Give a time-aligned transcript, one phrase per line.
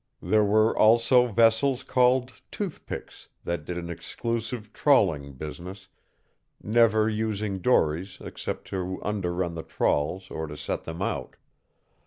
[0.23, 5.89] There were also vessels called "toothpicks" that did an exclusive trawling business,
[6.59, 11.35] never using dories except to underrun the trawls or to set them out.